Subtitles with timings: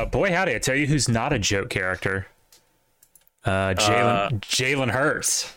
[0.00, 0.54] Uh, boy, howdy!
[0.54, 2.26] I tell you, who's not a joke character?
[3.44, 5.54] Uh, Jalen Jalen Hurts.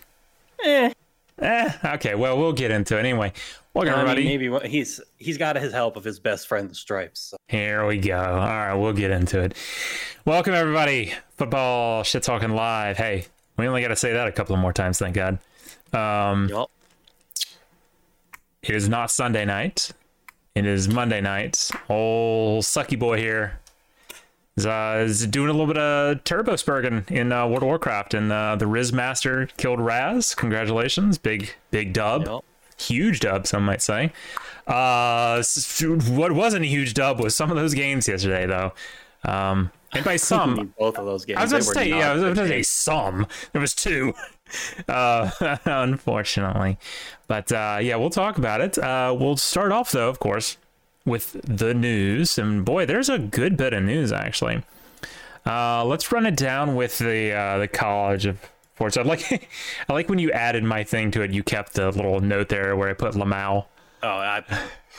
[0.65, 0.91] Eh.
[1.39, 1.71] Eh.
[1.85, 2.13] Okay.
[2.15, 3.31] Well, we'll get into it anyway.
[3.73, 4.49] Welcome, I mean, everybody.
[4.59, 7.21] maybe he's he's got his help of his best friend, the Stripes.
[7.21, 7.37] So.
[7.47, 8.17] Here we go.
[8.19, 9.55] All right, we'll get into it.
[10.25, 11.13] Welcome, everybody.
[11.37, 12.97] Football shit talking live.
[12.97, 14.99] Hey, we only got to say that a couple of more times.
[14.99, 15.39] Thank God.
[15.93, 16.69] Um, Yup.
[18.61, 19.91] It is not Sunday night.
[20.53, 21.71] It is Monday night.
[21.87, 23.61] Old sucky boy here
[24.55, 28.13] is, uh, is doing a little bit of turbo spurging in uh, World of Warcraft,
[28.13, 30.35] and uh, the Riz Master killed Raz.
[30.35, 32.45] Congratulations, big big dub, Yup.
[32.77, 34.11] huge dub, some might say.
[34.67, 35.43] Uh,
[36.09, 38.73] what wasn't a huge dub was some of those games yesterday, though.
[39.25, 41.39] Um, and by some, both of those games.
[41.39, 43.27] I was about to say, yeah, I was about to say some.
[43.51, 44.13] There was two,
[44.87, 45.31] uh,
[45.65, 46.77] unfortunately.
[47.27, 48.77] But uh, yeah, we'll talk about it.
[48.77, 50.57] Uh, we'll start off though, of course,
[51.05, 52.37] with the news.
[52.37, 54.63] And boy, there's a good bit of news actually.
[55.45, 58.39] Uh, let's run it down with the uh, the College of
[58.75, 58.97] Sports.
[58.97, 59.49] I like
[59.89, 61.31] I like when you added my thing to it.
[61.31, 63.65] You kept the little note there where I put Lamau.
[64.01, 64.43] Oh, I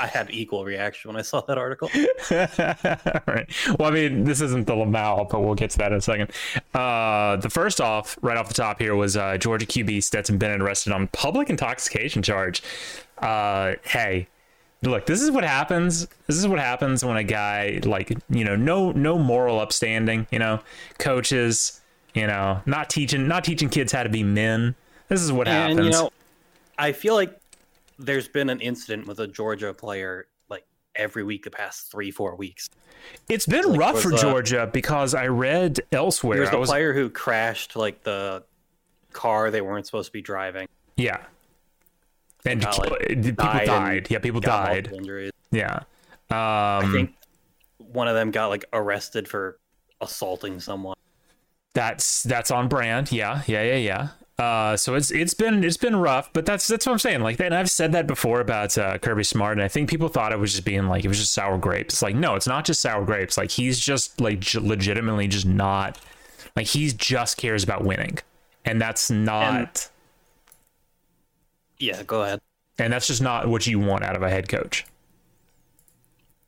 [0.00, 1.88] I had equal reaction when I saw that article.
[2.30, 3.46] right.
[3.78, 6.30] Well, I mean, this isn't the Lamau, but we'll get to that in a second.
[6.74, 10.60] Uh, the first off, right off the top here, was uh, Georgia QB Stetson Bennett
[10.60, 12.62] arrested on public intoxication charge.
[13.18, 14.26] Uh, hey,
[14.86, 16.06] look, this is what happens.
[16.26, 20.26] This is what happens when a guy like you know, no no moral upstanding.
[20.30, 20.60] You know,
[20.98, 21.80] coaches,
[22.14, 24.74] you know, not teaching not teaching kids how to be men.
[25.08, 25.80] This is what happens.
[25.80, 26.10] You know,
[26.78, 27.38] I feel like
[27.98, 30.64] there's been an incident with a Georgia player like
[30.96, 32.68] every week the past three four weeks.
[33.28, 36.38] it's been like, rough for uh, Georgia because I read elsewhere.
[36.38, 38.44] There's the was- player who crashed like the
[39.12, 40.68] car they weren't supposed to be driving.
[40.96, 41.24] Yeah.
[42.46, 42.96] And people
[43.34, 44.06] died died.
[44.10, 44.92] Yeah, people died.
[44.92, 45.32] Injuries.
[45.50, 45.80] Yeah.
[46.30, 47.14] I Um, think
[47.78, 49.58] one of them got like arrested for
[50.00, 50.96] assaulting someone.
[51.74, 53.10] that's that's on brand.
[53.12, 54.08] Yeah, yeah, yeah, yeah.
[54.44, 57.20] Uh, so it's it's been it's been rough, but that's that's what I'm saying.
[57.20, 60.32] Like, and I've said that before about uh, Kirby Smart, and I think people thought
[60.32, 61.94] it was just being like it was just sour grapes.
[61.94, 63.38] It's like no, it's not just sour grapes.
[63.38, 66.00] Like he's just like j- legitimately just not
[66.56, 68.18] like he just cares about winning,
[68.64, 69.88] and that's not
[71.84, 72.40] Yeah, go ahead.
[72.78, 74.84] and that's just not what you want out of a head coach.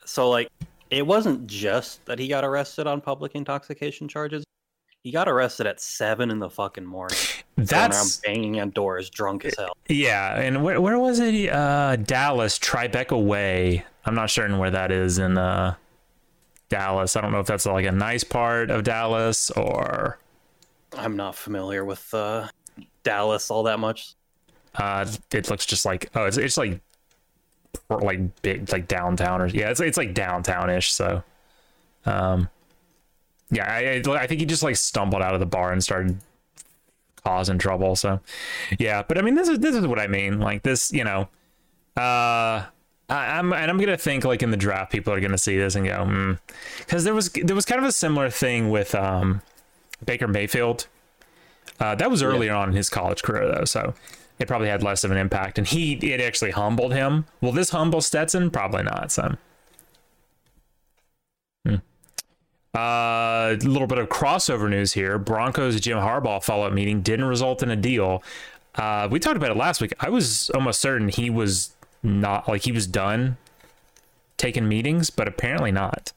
[0.04, 0.48] So like
[0.90, 4.44] it wasn't just that he got arrested on public intoxication charges.
[5.02, 7.16] He got arrested at seven in the fucking morning.
[7.56, 9.76] That's around banging on doors, drunk as hell.
[9.88, 11.48] Yeah, and where where was it?
[11.48, 13.84] Uh, Dallas, Tribeca Way.
[14.04, 15.76] I'm not certain where that is in uh,
[16.70, 17.14] Dallas.
[17.14, 20.18] I don't know if that's like a nice part of Dallas or
[20.92, 22.48] I'm not familiar with uh,
[23.04, 24.15] Dallas all that much.
[24.78, 26.80] Uh, it looks just like oh, it's it's like
[27.90, 30.90] like big like downtown or yeah, it's it's like downtownish.
[30.90, 31.22] So,
[32.04, 32.48] um,
[33.50, 36.18] yeah, I I I think he just like stumbled out of the bar and started
[37.24, 37.96] causing trouble.
[37.96, 38.20] So,
[38.78, 40.40] yeah, but I mean, this is this is what I mean.
[40.40, 41.28] Like this, you know,
[41.96, 42.66] uh.
[43.08, 45.76] I, I'm and I'm gonna think like in the draft, people are gonna see this
[45.76, 46.36] and go,
[46.80, 49.42] because there was there was kind of a similar thing with um,
[50.04, 50.88] Baker Mayfield.
[51.78, 53.94] Uh, that was earlier on in his college career though, so
[54.38, 55.58] it probably had less of an impact.
[55.58, 57.26] And he it actually humbled him.
[57.40, 58.50] Will this humble Stetson?
[58.50, 59.10] Probably not.
[59.12, 59.36] So.
[61.64, 61.76] Hmm.
[62.74, 65.18] Uh, a little bit of crossover news here.
[65.18, 68.22] Broncos Jim Harbaugh follow up meeting didn't result in a deal.
[68.74, 69.94] Uh, we talked about it last week.
[70.00, 73.38] I was almost certain he was not like he was done
[74.36, 76.12] taking meetings, but apparently not.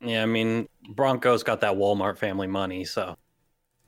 [0.00, 3.16] Yeah, I mean Broncos got that Walmart family money, so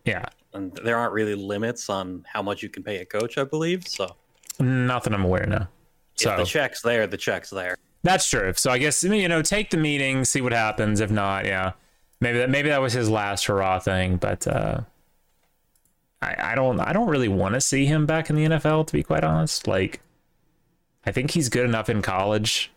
[0.04, 3.44] Yeah, and there aren't really limits on how much you can pay a coach, I
[3.44, 3.86] believe.
[3.86, 4.14] So
[4.58, 5.68] not that I'm aware now.
[6.16, 7.76] if So the check's there, the check's there.
[8.02, 8.52] That's true.
[8.56, 11.00] So I guess you know, take the meeting, see what happens.
[11.00, 11.72] If not, yeah,
[12.20, 14.16] maybe that maybe that was his last hurrah thing.
[14.16, 14.82] But uh,
[16.22, 18.86] I I don't I don't really want to see him back in the NFL.
[18.86, 20.00] To be quite honest, like
[21.06, 22.70] I think he's good enough in college,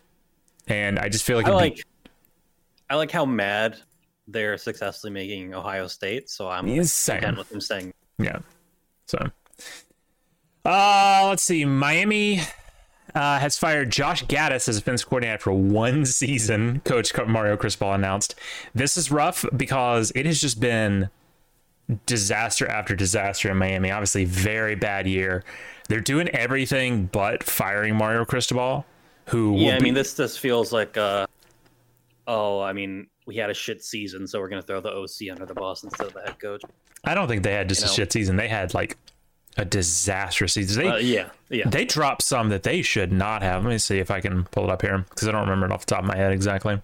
[0.68, 1.86] and I just feel like I it'd be- like
[2.90, 3.78] I like how mad
[4.28, 8.40] they're successfully making Ohio State, so I'm content with him saying Yeah.
[9.08, 9.32] So,
[10.66, 11.64] uh, let's see.
[11.66, 12.42] Miami
[13.16, 16.82] uh, has fired Josh Gattis as offensive coordinator for one season.
[16.82, 18.36] Coach Mario Cristobal announced.
[18.76, 21.10] This is rough because it has just been
[22.06, 23.92] disaster after disaster in Miami.
[23.92, 25.44] Obviously, very bad year.
[25.88, 28.86] They're doing everything but firing Mario Cristobal,
[29.28, 31.28] who Yeah, I be- mean this just feels like uh
[32.28, 35.46] oh, I mean, we had a shit season, so we're gonna throw the OC under
[35.46, 36.62] the bus instead of the head coach.
[37.04, 37.94] I don't think they had just you a know.
[37.94, 38.36] shit season.
[38.36, 38.98] They had like
[39.58, 40.84] a disastrous season.
[40.84, 41.68] They Uh, yeah, yeah.
[41.70, 43.64] they dropped some that they should not have.
[43.64, 45.72] Let me see if I can pull it up here because I don't remember it
[45.72, 46.82] off the top of my head exactly.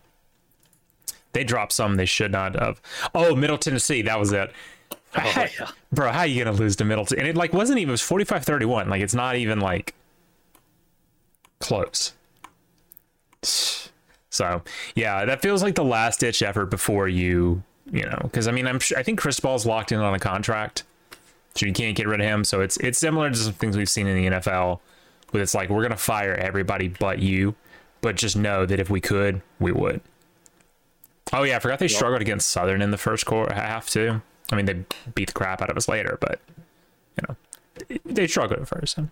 [1.33, 2.79] They dropped some they should not have.
[3.15, 4.51] Oh, Middle Tennessee, that was it.
[4.91, 5.69] Oh, How- yeah.
[5.91, 7.05] Bro, how are you gonna lose to Middle?
[7.05, 7.21] Tennessee?
[7.21, 8.87] And it like wasn't even it was 45-31.
[8.87, 9.93] Like it's not even like
[11.59, 12.13] close.
[14.33, 14.63] So
[14.95, 18.65] yeah, that feels like the last ditch effort before you, you know, because I mean,
[18.65, 20.83] I'm I think Cristobal's locked in on a contract,
[21.53, 22.43] so you can't get rid of him.
[22.43, 24.79] So it's it's similar to some things we've seen in the NFL,
[25.29, 27.53] where it's like we're gonna fire everybody but you,
[28.01, 30.01] but just know that if we could, we would.
[31.31, 34.19] Oh yeah, I forgot they struggled against Southern in the first quarter half too.
[34.51, 34.83] I mean, they
[35.13, 37.35] beat the crap out of us later, but you know,
[38.05, 38.97] they struggled at first.
[38.97, 39.07] All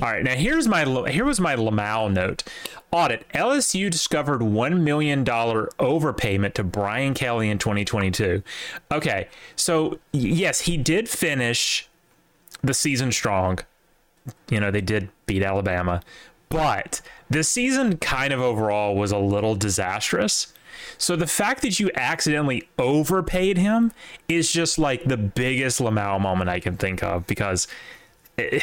[0.00, 2.42] right, now here's my here was my Lamal note.
[2.90, 8.42] Audit: LSU discovered one million dollar overpayment to Brian Kelly in 2022.
[8.92, 11.88] Okay, so yes, he did finish
[12.62, 13.58] the season strong.
[14.50, 16.02] You know, they did beat Alabama,
[16.48, 20.52] but the season kind of overall was a little disastrous.
[20.98, 23.92] So the fact that you accidentally overpaid him
[24.28, 27.68] is just like the biggest Lamau moment I can think of because
[28.38, 28.60] eh,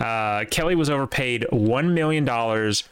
[0.00, 2.84] uh, Kelly was overpaid one million dollars,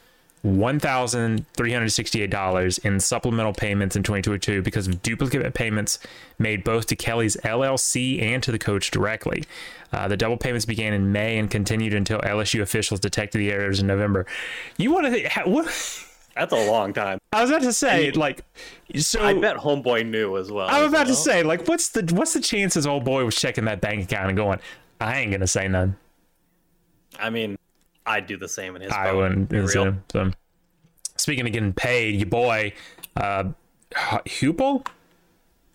[0.43, 5.99] one thousand three hundred sixty-eight dollars in supplemental payments in 2022 because of duplicate payments
[6.39, 9.45] made both to Kelly's LLC and to the coach directly.
[9.93, 13.81] Uh, the double payments began in May and continued until LSU officials detected the errors
[13.81, 14.27] in November.
[14.77, 15.29] You want to?
[15.29, 15.67] Ha- what?
[16.37, 17.19] That's a long time.
[17.33, 18.45] I was about to say, like,
[18.97, 20.69] so I bet Homeboy knew as well.
[20.69, 23.37] I was about to "Oh, say, like, what's the what's the chances old boy was
[23.37, 24.61] checking that bank account and going,
[25.01, 25.97] I ain't gonna say none.
[27.19, 27.57] I mean,
[28.05, 28.93] I'd do the same in his.
[28.93, 29.49] I wouldn't.
[29.49, 29.97] be real.
[30.13, 30.31] so,
[31.17, 32.75] speaking of getting paid, your boy,
[33.17, 33.45] uh,
[33.95, 34.87] Hupel,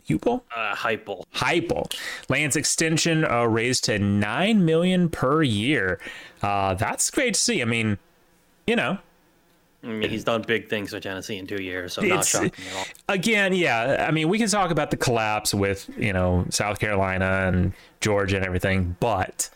[0.07, 1.23] Hupel, Uh, Heupel.
[1.33, 1.91] Heupel,
[2.29, 5.99] lands extension uh, raised to nine million per year.
[6.43, 7.61] Uh, that's great to see.
[7.63, 7.97] I mean,
[8.67, 8.99] you know,
[9.83, 12.75] I mean, he's done big things with Tennessee in two years, so not shocking at
[12.77, 12.85] all.
[13.09, 14.05] again, yeah.
[14.07, 18.37] I mean, we can talk about the collapse with you know South Carolina and Georgia
[18.37, 19.49] and everything, but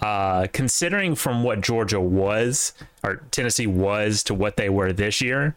[0.00, 5.56] uh, considering from what Georgia was or Tennessee was to what they were this year,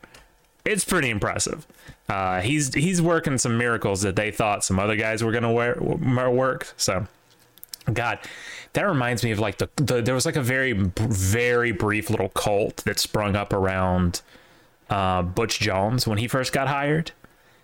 [0.63, 1.67] it's pretty impressive.
[2.07, 5.75] Uh, he's he's working some miracles that they thought some other guys were gonna wear,
[5.81, 6.73] work.
[6.77, 7.07] So,
[7.91, 8.19] God,
[8.75, 12.30] that reminds me of like the, the there was like a very very brief little
[12.30, 14.22] cult that sprung up around
[14.89, 17.12] uh, Butch Jones when he first got hired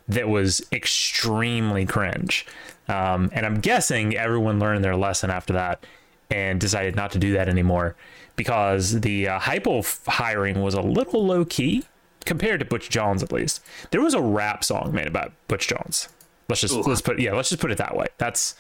[0.08, 2.46] that was extremely cringe.
[2.88, 5.86] Um, and I'm guessing everyone learned their lesson after that
[6.30, 7.96] and decided not to do that anymore
[8.36, 11.84] because the uh, Hypo f- hiring was a little low key
[12.26, 13.62] compared to Butch Jones, at least.
[13.92, 16.10] There was a rap song made about Butch Jones.
[16.50, 16.82] Let's just Ooh.
[16.82, 18.08] let's put yeah let's just put it that way.
[18.18, 18.56] That's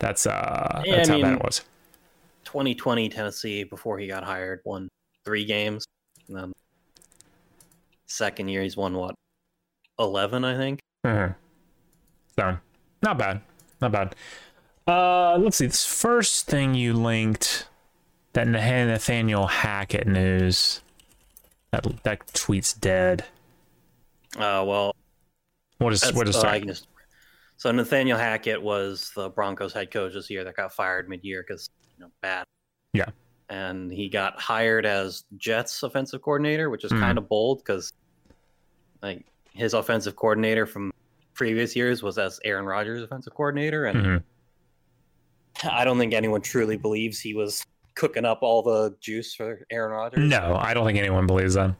[0.00, 1.60] that's uh Yeah, that's I how bad it was.
[2.44, 4.88] 2020 Tennessee before he got hired won
[5.24, 5.84] three games,
[6.28, 6.52] and then
[8.06, 9.14] second year he's won what
[9.98, 10.80] 11, I think.
[11.06, 11.34] Mhm.
[12.36, 12.58] So,
[13.02, 13.42] not bad.
[13.80, 14.14] Not bad.
[14.86, 15.66] Uh, let's see.
[15.66, 17.68] This first thing you linked,
[18.32, 20.80] that Nathaniel Hackett news.
[21.70, 23.26] That that tweet's dead.
[24.36, 24.94] Uh, well,
[25.78, 26.86] what is what is uh, I can just-
[27.60, 31.68] so Nathaniel Hackett was the Broncos head coach this year that got fired mid-year because
[31.98, 32.44] you know bad.
[32.94, 33.10] Yeah.
[33.50, 37.00] and he got hired as Jets offensive coordinator, which is Mhm.
[37.00, 37.92] kind of bold because
[39.02, 40.90] like his offensive coordinator from
[41.34, 44.22] previous years was as Aaron Rodgers offensive coordinator, and Mhm.
[45.70, 47.62] I don't think anyone truly believes he was
[47.94, 50.20] cooking up all the juice for Aaron Rodgers.
[50.30, 51.74] No, I don't think anyone believes that.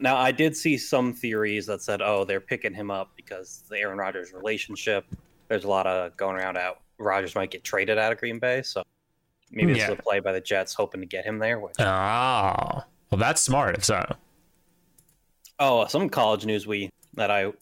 [0.00, 3.78] Now, I did see some theories that said, "Oh, they're picking him up because the
[3.78, 5.06] Aaron Rodgers relationship."
[5.48, 6.80] There's a lot of going around out.
[6.98, 8.82] Rodgers might get traded out of Green Bay, so
[9.50, 9.92] maybe this is hmm.
[9.94, 11.58] a play by the Jets hoping to get him there.
[11.60, 13.76] Which, Oh, well, that's smart.
[13.76, 14.04] If so,
[15.58, 17.52] oh, some college news we that I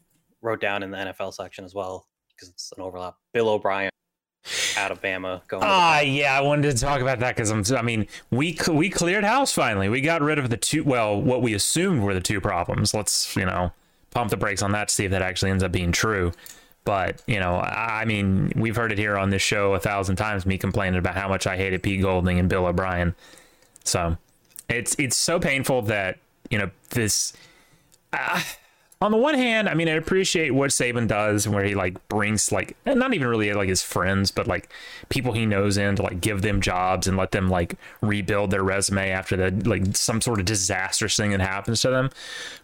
[0.41, 3.17] wrote down in the NFL section as well because it's an overlap.
[3.33, 3.91] Bill O'Brien,
[4.77, 5.63] out of Bama, going.
[5.65, 7.65] Ah, yeah, I wanted to talk about that because I'm.
[7.77, 9.89] I mean, we we cleared house finally.
[9.89, 10.85] We got rid of the two.
[10.85, 12.95] Well, what we assumed were the two problems.
[12.95, 13.73] Let's you know
[14.11, 16.33] pump the brakes on that to see if that actually ends up being true.
[16.85, 20.17] But you know, I I mean, we've heard it here on this show a thousand
[20.17, 20.45] times.
[20.45, 23.15] Me complaining about how much I hated Pete Golding and Bill O'Brien.
[23.85, 24.17] So
[24.69, 26.19] it's it's so painful that
[26.51, 27.33] you know this.
[28.13, 28.43] Uh,
[29.03, 32.53] on the one hand, I mean, I appreciate what Saban does, where he like brings
[32.53, 34.69] like not even really like his friends, but like
[35.09, 38.63] people he knows in to like give them jobs and let them like rebuild their
[38.63, 42.11] resume after the like some sort of disastrous thing that happens to them.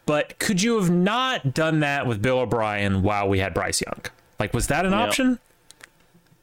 [0.07, 4.00] But could you have not done that with Bill O'Brien while we had Bryce Young?
[4.38, 5.02] Like, was that an Yeah.
[5.02, 5.40] option?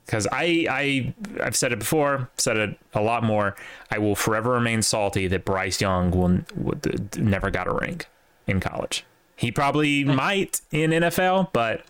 [0.05, 3.55] Because I I I've said it before, said it a lot more.
[3.89, 6.79] I will forever remain salty that Bryce Young will, will
[7.17, 8.01] never got a ring
[8.45, 9.05] in college.
[9.35, 11.83] He probably might in NFL, but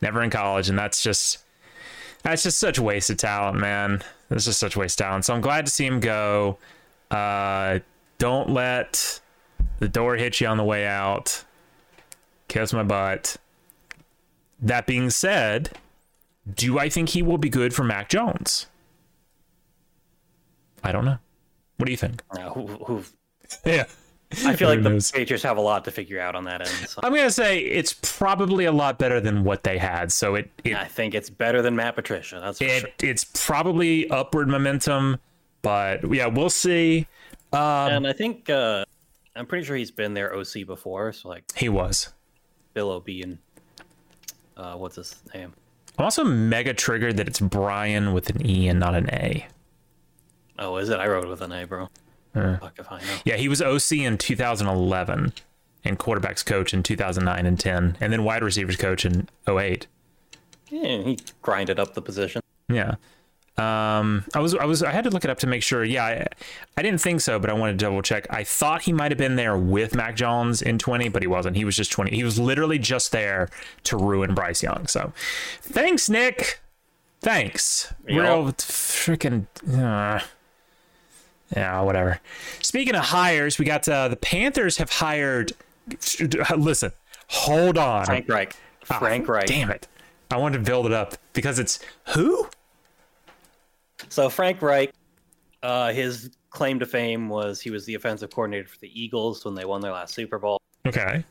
[0.00, 1.38] never in college, and that's just
[2.22, 4.02] that's just such a waste of talent, man.
[4.28, 5.24] That's just such a waste of talent.
[5.24, 6.58] So I'm glad to see him go.
[7.10, 7.78] Uh,
[8.18, 9.20] don't let
[9.78, 11.44] the door hit you on the way out.
[12.48, 13.36] Kiss my butt.
[14.60, 15.70] That being said,
[16.52, 18.66] do I think he will be good for Mac Jones?
[20.82, 21.18] I don't know.
[21.76, 22.22] What do you think?
[22.30, 23.04] Uh, who, who,
[23.64, 23.84] Yeah.
[24.44, 25.12] I feel like Who the knows?
[25.12, 26.88] Patriots have a lot to figure out on that end.
[26.88, 30.10] So I'm gonna say it's probably a lot better than what they had.
[30.10, 32.40] So it it, I think it's better than Matt Patricia.
[32.42, 32.90] That's for it sure.
[33.02, 35.18] it's probably upward momentum,
[35.62, 37.06] but yeah, we'll see.
[37.52, 38.84] Um, And I think uh,
[39.36, 41.12] I'm pretty sure he's been their OC before.
[41.12, 42.12] So like he was.
[42.74, 43.38] Bill O'B and
[44.56, 45.52] uh, what's his name?
[45.98, 49.46] I'm also mega triggered that it's Brian with an E and not an A.
[50.58, 50.98] Oh, is it?
[50.98, 51.88] I wrote it with an A, bro.
[52.36, 52.58] Uh.
[52.58, 53.04] Fuck if I know.
[53.24, 55.32] Yeah, he was OC in 2011
[55.84, 59.86] and quarterbacks coach in 2009 and 10, and then wide receivers coach in 08.
[60.68, 62.42] Yeah, he grinded up the position.
[62.68, 62.96] Yeah.
[63.58, 65.82] Um, I was, I was, I had to look it up to make sure.
[65.82, 66.26] Yeah, I,
[66.76, 68.26] I didn't think so, but I wanted to double check.
[68.28, 71.56] I thought he might have been there with Mac Jones in 20, but he wasn't.
[71.56, 72.14] He was just 20.
[72.14, 73.48] He was literally just there
[73.84, 74.86] to ruin Bryce Young.
[74.88, 75.12] So,
[75.62, 76.60] thanks, Nick.
[77.20, 77.94] Thanks.
[78.06, 78.20] Yeah.
[78.20, 79.46] Real freaking.
[79.72, 80.22] Uh,
[81.54, 82.20] yeah, whatever.
[82.60, 85.52] Speaking of hires, we got uh, the Panthers have hired.
[86.56, 86.92] Listen,
[87.28, 88.06] hold on.
[88.06, 88.56] Frank Reich.
[88.90, 89.46] Ah, Frank Reich.
[89.46, 89.86] Damn it.
[90.30, 92.48] I wanted to build it up because it's who?
[94.08, 94.92] So Frank Reich,
[95.62, 99.54] uh, his claim to fame was he was the offensive coordinator for the Eagles when
[99.54, 100.60] they won their last Super Bowl.
[100.86, 101.24] Okay.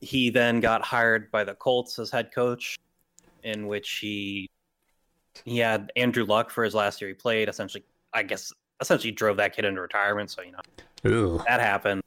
[0.00, 2.78] He then got hired by the Colts as head coach,
[3.42, 4.48] in which he
[5.44, 7.48] he had Andrew Luck for his last year he played.
[7.48, 10.30] Essentially, I guess essentially drove that kid into retirement.
[10.30, 11.42] So you know Ooh.
[11.46, 12.02] that happened.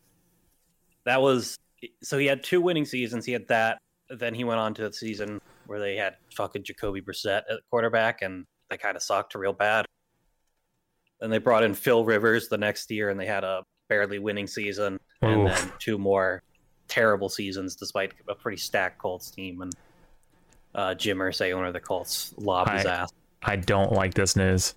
[1.06, 1.58] That was
[2.02, 3.26] so he had two winning seasons.
[3.26, 3.80] He had that.
[4.10, 8.22] Then he went on to the season where they had fucking Jacoby Brissett at quarterback,
[8.22, 9.86] and they kind of sucked real bad.
[11.20, 14.48] Then they brought in Phil Rivers the next year, and they had a barely winning
[14.48, 15.60] season, and Oof.
[15.60, 16.42] then two more
[16.88, 19.62] terrible seasons, despite a pretty stacked Colts team.
[19.62, 19.74] And
[20.74, 23.12] uh, Jim Irsay, owner of the Colts, lobbed his ass.
[23.44, 24.76] I don't like this news.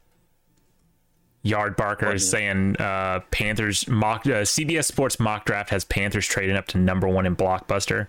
[1.44, 6.68] Yardbarker is saying uh, Panthers mock uh, CBS Sports mock draft has Panthers trading up
[6.68, 8.06] to number one in blockbuster.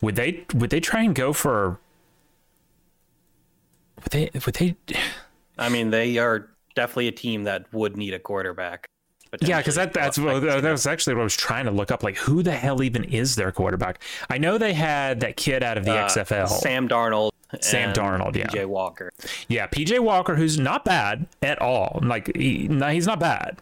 [0.00, 1.78] Would they would they try and go for?
[4.02, 4.76] Would they would they?
[5.58, 8.86] I mean, they are definitely a team that would need a quarterback.
[9.40, 12.02] Yeah, because that that's what, that was actually what I was trying to look up.
[12.02, 14.02] Like, who the hell even is their quarterback?
[14.28, 16.48] I know they had that kid out of the Uh, XFL.
[16.48, 17.30] Sam Darnold.
[17.60, 18.46] Sam Darnold, yeah.
[18.46, 19.12] PJ Walker.
[19.48, 22.00] Yeah, PJ Walker, who's not bad at all.
[22.02, 23.58] Like, he, no, he's not bad.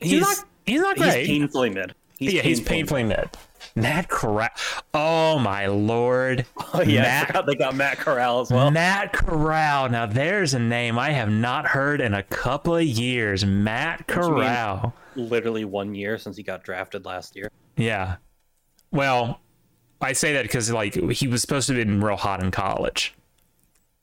[0.00, 0.46] He's, He's- not.
[0.66, 1.26] He's not He's great.
[1.26, 1.94] painfully mid.
[2.18, 3.28] yeah, he's painfully mid.
[3.74, 4.48] Matt Corral.
[4.94, 6.46] Oh my lord.
[6.72, 8.70] Oh yeah, I forgot they got Matt Corral as well.
[8.70, 9.88] Matt Corral.
[9.88, 13.44] Now there's a name I have not heard in a couple of years.
[13.44, 14.06] Matt?
[14.06, 14.94] Corral.
[15.16, 17.50] Literally one year since he got drafted last year.
[17.76, 18.16] Yeah.
[18.92, 19.40] Well,
[20.00, 23.14] I say that because like he was supposed to have been real hot in college.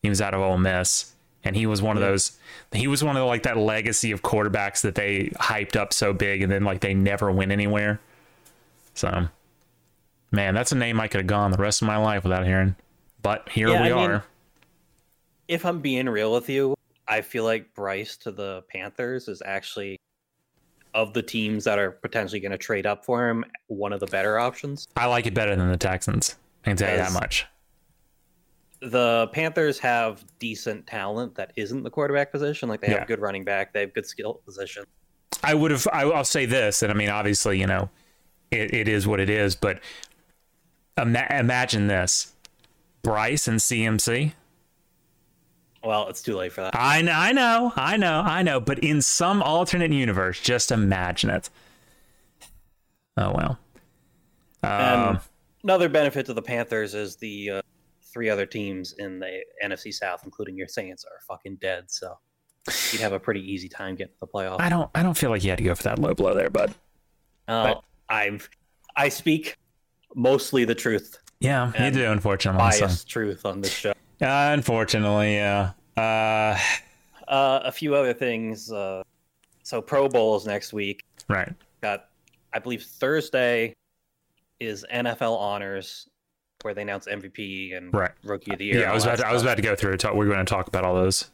[0.07, 1.11] He was out of Ole Miss,
[1.43, 2.37] and he was one of those.
[2.71, 6.13] He was one of the, like that legacy of quarterbacks that they hyped up so
[6.13, 7.99] big, and then like they never went anywhere.
[8.93, 9.27] So,
[10.31, 12.77] man, that's a name I could have gone the rest of my life without hearing.
[13.21, 14.23] But here Yeah, we I mean- are.
[15.49, 16.73] If I'm being real with you,
[17.05, 19.97] I feel like Bryce to the Panthers is actually
[20.93, 24.07] of the teams that are potentially going to trade up for him, one of the
[24.07, 24.87] better options.
[24.95, 26.37] I like it better than the Texans.
[26.63, 27.45] I can tell you that much.
[28.79, 32.69] The Panthers have decent talent that isn't the quarterback position.
[32.69, 33.05] Like they have Yeah.
[33.05, 34.83] good running back, they have good skill position.
[35.43, 35.87] I would have.
[35.91, 37.89] I, I'll say this, and I mean, obviously, you know,
[38.51, 39.55] it, it is what it is.
[39.55, 39.79] But
[40.97, 42.33] ima- imagine this:
[43.03, 44.33] Bryce and CMC.
[45.83, 46.75] Well, it's too late for that.
[46.75, 48.59] I know, I know, I know, I know.
[48.59, 51.49] But in some alternate universe, just imagine it.
[53.15, 53.59] Oh well.
[54.63, 55.19] Um,
[55.63, 57.61] another benefit to the Panthers is the uh,
[58.13, 61.85] three other teams in the NFC South, including your Saints, are fucking dead.
[61.87, 62.17] So
[62.91, 64.61] you'd have a pretty easy time getting to the playoffs.
[64.61, 64.89] I don't.
[64.95, 66.73] I don't feel like you had to go for that low blow there, bud.
[67.47, 67.75] Uh,
[68.09, 68.49] I've
[68.95, 69.55] I speak
[70.15, 72.11] mostly the truth, Yeah, you do.
[72.11, 72.85] Unfortunately, so.
[72.87, 73.91] biased truth on this show.
[73.91, 75.71] Uh, unfortunately, yeah.
[75.95, 76.57] Uh,
[77.27, 78.71] Uh, a few other things.
[78.71, 79.03] Uh,
[79.63, 81.03] so Pro Bowls next week.
[81.27, 81.53] right.
[81.81, 82.05] Got,
[82.53, 83.75] I believe Thursday
[84.59, 86.07] is NFL honors,
[86.67, 88.11] where they announce MVP and Right.
[88.23, 88.81] Rookie of the Year.
[88.81, 89.19] Yeah, I was about.
[89.19, 89.95] To, I was about to go through.
[89.97, 91.31] Talk, we're going to talk about all those.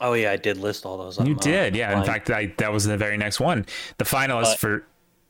[0.00, 1.18] Oh yeah, I did list all those.
[1.24, 1.96] You did, yeah.
[1.96, 3.64] In fact, I, that was the very next one.
[3.98, 4.86] The finalists But- for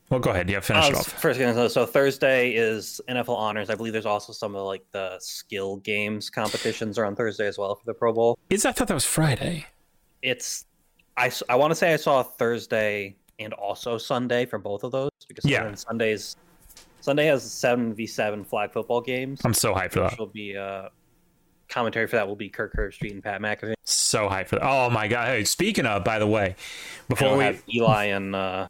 [0.09, 0.49] Well, go ahead.
[0.49, 1.07] Yeah, finish it off.
[1.21, 1.39] first
[1.73, 3.69] so Thursday is NFL honors.
[3.69, 7.59] I believe there's also some of like the skill games competitions are on Thursday as
[7.59, 8.37] well for the Pro Bowl.
[8.49, 9.67] Is I thought that was Friday.
[10.23, 10.65] It's
[11.17, 15.11] I I want to say I saw Thursday and also Sunday for both of those
[15.27, 15.73] because Yeah.
[15.75, 16.35] Sundays
[17.03, 19.41] Sunday has seven v seven flag football games.
[19.43, 20.17] I'm so hyped for that.
[20.17, 20.87] will be uh
[21.67, 23.73] commentary for that will be Kirk Herbstreit and Pat McAfee.
[23.83, 24.65] So hyped for that.
[24.65, 25.27] Oh my god.
[25.27, 26.55] Hey, speaking of, by the way,
[27.09, 28.69] before we'll have Eli and uh,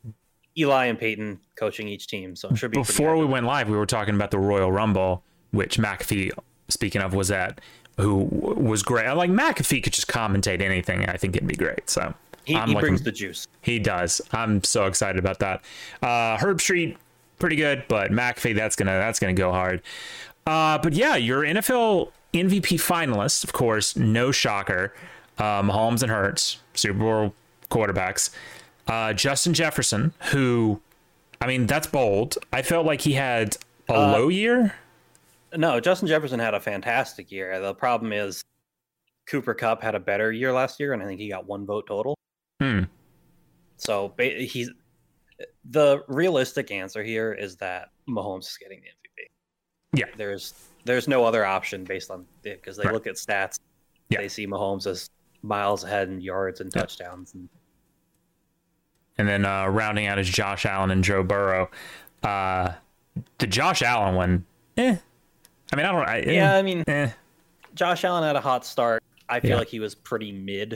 [0.57, 3.85] Eli and Peyton coaching each team, so should be before we went live, we were
[3.85, 5.21] talking about the Royal Rumble,
[5.51, 6.31] which McAfee,
[6.69, 7.61] speaking of, was at,
[7.97, 9.05] who was great.
[9.05, 11.05] I'm like McAfee could just commentate anything.
[11.07, 11.87] I think it'd be great.
[11.87, 13.47] So he, he looking- brings the juice.
[13.61, 14.21] He does.
[14.31, 15.61] I'm so excited about that.
[16.01, 16.97] Uh, Herbstreit,
[17.43, 19.81] pretty good, but McAfee, that's gonna that's gonna go hard.
[20.47, 24.93] Uh, but yeah, your NFL MVP finalists, of course, no shocker.
[25.37, 27.33] Uh, Mahomes and Hurts, Super Bowl
[27.69, 28.29] quarterbacks.
[28.87, 30.79] Uh, Justin Jefferson, who,
[31.41, 32.37] I mean, that's bold.
[32.53, 33.57] I felt like he had
[33.89, 34.73] a Uh, low year.
[35.53, 37.59] No, Justin Jefferson had a fantastic year.
[37.59, 38.41] The problem is
[39.27, 41.87] Cooper Kupp had a better year last year, and I think he got one vote
[41.87, 42.15] total.
[42.61, 42.83] Hmm.
[43.75, 44.69] So he's
[45.69, 49.29] the realistic answer here is that Mahomes is getting the MVP.
[49.99, 50.05] Yeah.
[50.17, 50.53] there's
[50.85, 52.93] there's no other option based on because they Right.
[52.93, 53.57] look at stats.
[54.09, 54.19] Yeah.
[54.19, 55.09] They see Mahomes as
[55.43, 56.81] miles ahead in yards and Yeah.
[56.81, 57.33] touchdowns.
[57.35, 57.47] And
[59.17, 61.69] And then uh, rounding out is Josh Allen and Joe Burrow.
[62.23, 62.73] Uh,
[63.37, 64.45] the Josh Allen one,
[64.77, 64.97] eh.
[65.71, 66.07] I mean, I don't.
[66.07, 67.11] I, eh, yeah, I mean, eh.
[67.75, 69.03] Josh Allen had a hot start.
[69.29, 69.57] I feel Yeah.
[69.57, 70.75] like he was pretty mid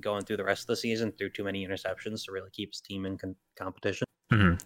[0.00, 2.80] going through the rest of the season, through too many interceptions to really keep his
[2.80, 4.06] team in con- competition.
[4.30, 4.60] Mhm.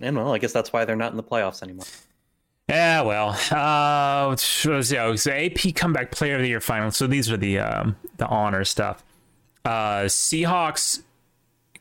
[0.00, 1.86] And well, I guess that's why they're not in the playoffs anymore.
[2.68, 6.92] Yeah, well, uh, so, so AP comeback player of the year final.
[6.92, 9.02] So these are the um, the honor stuff.
[9.64, 11.02] Uh, Seahawks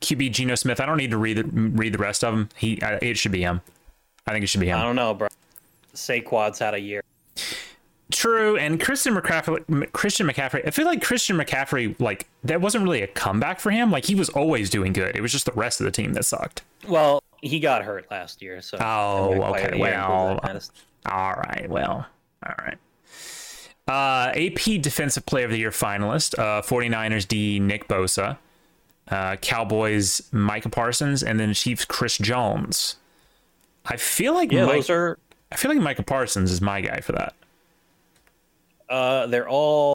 [0.02, 0.80] QB Geno Smith.
[0.80, 2.50] I don't need to read the, read the rest of them.
[2.56, 3.62] He uh, it should be him.
[4.26, 4.80] I think it should be him.
[4.80, 5.28] I don't know, bro.
[5.94, 7.02] Saquon's had a year.
[8.20, 9.94] True, and Christian McCaffrey.
[9.94, 10.68] Christian McCaffrey.
[10.68, 11.98] I feel like Christian McCaffrey.
[12.02, 13.92] Like that wasn't really a comeback for him.
[13.92, 15.16] Like he was always doing good.
[15.16, 16.64] It was just the rest of the team that sucked.
[16.86, 20.58] Well, he got hurt last year, so Oh, Comeback player of okay, well, that kind
[20.58, 20.86] of stuff.
[21.06, 21.68] All right.
[21.70, 22.08] Well,
[22.46, 22.78] all right.
[23.88, 28.38] Uh, AP Defensive Player of the Year finalist, uh, 49ers D Nick Bosa,
[29.08, 32.98] uh, Cowboys Micah Parsons, and then Chiefs Chris Jones.
[33.86, 35.18] I feel like yeah, Mike, those are
[35.54, 37.34] I feel like Micah Parsons is my guy for that.
[38.90, 39.94] Uh, they're all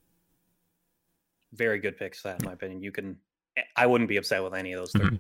[1.53, 2.23] very good picks.
[2.23, 3.17] That, in my opinion, you can.
[3.77, 5.17] I wouldn't be upset with any of those 3 Mm-hmm.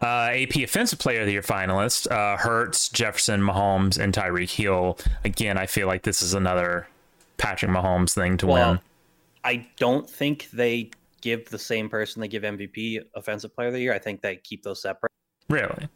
[0.00, 4.96] Uh, AP Offensive Player of the Year finalist, uh, Hurts, Jefferson, Mahomes, and Tyreek Hill.
[5.24, 6.86] Again, I feel like this is another
[7.36, 8.80] Patrick Mahomes thing to Well, win.
[9.42, 13.80] I don't think they give the same person they give MVP Offensive Player of the
[13.80, 13.92] Year.
[13.92, 15.10] I think they keep those separate.
[15.50, 15.88] Really?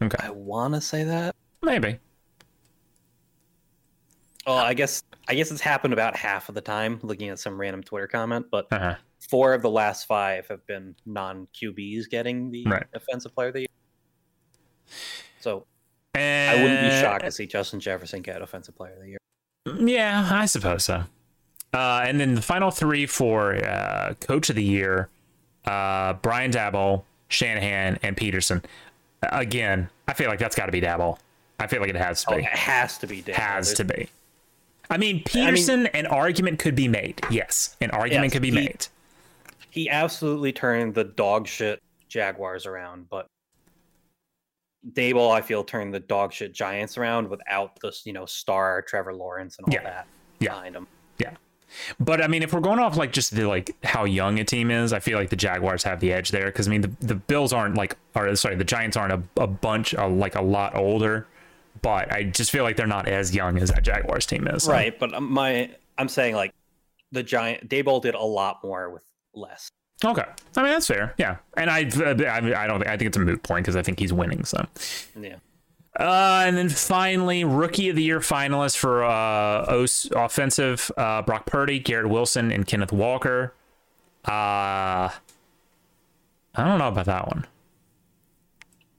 [0.00, 1.34] Okay, I want to say that.
[1.60, 1.98] maybe.
[4.46, 7.00] Well, I guess I guess it's happened about half of the time.
[7.02, 8.96] Looking at some random Twitter comment, but Uh-huh.
[9.30, 12.84] four of the last five have been non QBs getting the Right.
[12.94, 13.68] Offensive Player of the Year.
[15.40, 15.66] So
[16.14, 19.18] I wouldn't be Uh, shocked to see Justin Jefferson get Offensive Player of the Year.
[19.88, 21.04] Yeah, I suppose so.
[21.72, 25.08] Uh, and then the final three for uh, Coach of the Year:
[25.64, 28.62] uh, Brian Daboll, Shanahan, and Pederson.
[29.22, 31.18] Again, I feel like that's got to be Daboll.
[31.58, 32.34] I feel like it has to be.
[32.36, 33.22] Oh, it has to be.
[33.22, 33.40] Daniel.
[33.42, 34.10] has There's- to be.
[34.94, 37.20] I mean, Pederson, an argument could be made.
[37.28, 38.86] Yes, an argument Yes, could be he- made.
[39.70, 43.26] He absolutely turned the dog shit Jaguars around, but
[44.92, 49.14] Daboll, I feel, turned the dog shit Giants around without this, you know, star Trevor
[49.14, 49.82] Lawrence and all Yeah.
[49.82, 50.06] that
[50.38, 50.50] Yeah.
[50.50, 50.86] behind him.
[51.18, 51.32] Yeah.
[51.98, 54.70] But I mean, if we're going off like just the like how young a team
[54.70, 57.14] is, I feel like the Jaguars have the edge there because I mean the, the
[57.16, 61.26] Bills aren't like or sorry the Giants aren't a, a bunch like a lot older,
[61.82, 64.64] but I just feel like they're not as young as that Jaguars team is.
[64.64, 66.52] so- Right, but um, my I'm saying like
[67.12, 69.02] the Giant Daboll did a lot more with
[69.34, 69.68] less.
[70.04, 70.24] Okay.
[70.56, 71.14] I mean that's fair.
[71.18, 71.36] Yeah.
[71.56, 73.98] And I I, I don't think I think it's a moot point because I think
[73.98, 74.44] he's winning.
[74.44, 74.66] So.
[75.18, 75.36] Yeah.
[75.98, 81.78] Uh, and then finally, rookie of the year finalist for uh, offensive uh, Brock Purdy,
[81.78, 83.54] Garrett Wilson, and Kenneth Walker.
[84.26, 85.12] Uh, I
[86.56, 87.46] don't know about that one.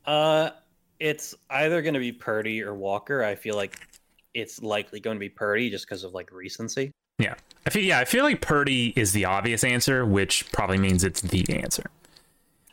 [0.06, 0.52] Uh
[1.00, 3.24] it's either going to be Purdy or Walker.
[3.24, 3.80] I feel like
[4.34, 6.92] it's likely going to be Purdy just because of like recency.
[7.20, 11.04] Yeah, I feel yeah, I feel like Purdy is the obvious answer, which probably means
[11.04, 11.90] it's the answer.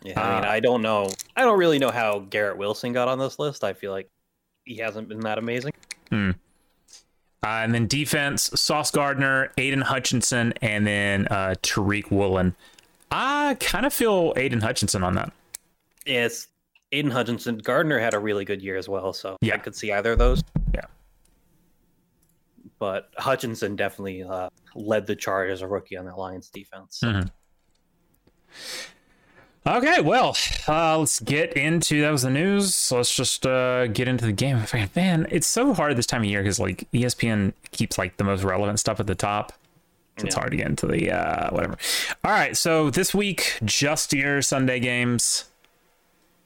[0.03, 1.13] Yeah, I mean, Uh, I don't know.
[1.37, 3.63] I don't really know how Garrett Wilson got on this list.
[3.63, 4.09] I feel like
[4.65, 5.73] he hasn't been that amazing.
[6.11, 6.33] Uh,
[7.45, 12.55] and then defense: Sauce Gardner, Aidan Hutchinson, and then uh, Tariq Woolen.
[13.11, 15.33] I kind of feel Aidan Hutchinson on that.
[16.07, 16.49] It's
[16.93, 17.59] Aidan Hutchinson.
[17.59, 19.55] Gardner had a really good year as well, so Yeah.
[19.55, 20.43] I could see either of those.
[20.75, 20.83] Yeah.
[22.79, 27.01] But Hutchinson definitely uh, led the charge as a rookie on that Lions defense.
[27.03, 27.31] Mhm.
[29.65, 32.91] Okay, well, uh, let's get into that was the news.
[32.91, 34.61] Let's just uh, get into the game.
[34.97, 38.43] Man, it's so hard this time of year because like ESPN keeps like the most
[38.43, 39.53] relevant stuff at the top.
[40.19, 40.41] So it's Yeah.
[40.41, 41.77] hard to get into the uh, whatever.
[42.25, 45.45] All right, so this week, just your Sunday games.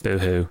[0.03, 0.49] Boo hoo.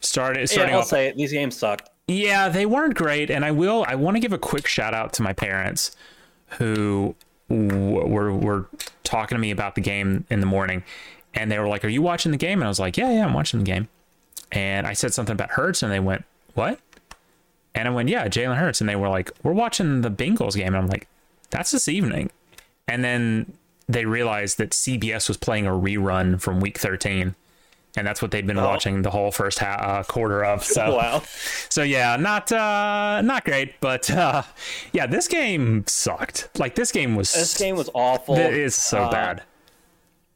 [0.00, 0.86] Started Yeah, starting I'll off.
[0.88, 1.16] say it.
[1.16, 1.88] These games sucked.
[2.06, 3.84] Yeah, they weren't great, and I will.
[3.88, 5.96] I want to give a quick shout out to my parents,
[6.58, 7.14] who
[7.48, 8.66] w- were were
[9.04, 10.82] talking to me about the game in the morning,
[11.34, 13.24] and they were like, "Are you watching the game?" And I was like, "Yeah, yeah,
[13.26, 13.88] I'm watching the game."
[14.52, 16.78] And I said something about Hurts, and they went, "What?"
[17.74, 20.68] And I went, "Yeah, Jalen Hurts," and they were like, "We're watching the Bengals game,"
[20.68, 21.08] and I'm like,
[21.48, 22.30] "That's this evening,"
[22.86, 23.54] and then
[23.88, 27.34] they realized that CBS was playing a rerun from Week 13.
[27.96, 28.64] And that's what they'd been Oh.
[28.66, 30.64] watching the whole first ha- uh, quarter of.
[30.64, 31.22] So, wow.
[31.68, 34.42] so yeah, not uh not great, but uh
[34.92, 36.48] yeah, this game sucked.
[36.58, 38.36] Like this game was This game was awful.
[38.36, 39.42] it is so Uh, bad.